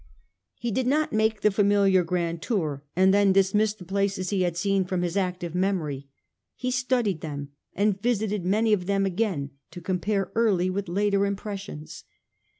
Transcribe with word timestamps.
He 0.55 0.71
did 0.71 0.87
not 0.87 1.13
make 1.13 1.41
the 1.41 1.51
familiar 1.51 2.03
grand 2.03 2.41
tour 2.41 2.83
and 2.95 3.13
then 3.13 3.31
dismiss 3.31 3.75
the 3.75 3.85
places 3.85 4.31
he 4.31 4.41
had 4.41 4.57
seen 4.57 4.83
from 4.83 5.03
his 5.03 5.15
active 5.15 5.53
memory. 5.53 6.09
He 6.55 6.71
studied 6.71 7.21
them 7.21 7.49
and 7.75 8.01
visited 8.01 8.43
many 8.43 8.73
of 8.73 8.87
them 8.87 9.05
again 9.05 9.51
to 9.69 9.79
compare 9.79 10.31
early 10.33 10.71
with 10.71 10.89
later 10.89 11.19
impres 11.19 11.59
sions. 11.59 12.03